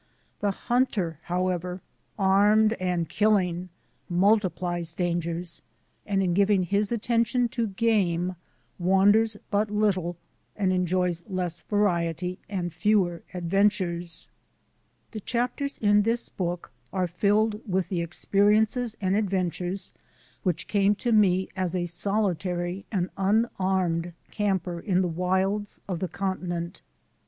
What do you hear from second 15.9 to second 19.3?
this book are filled with the ex periences and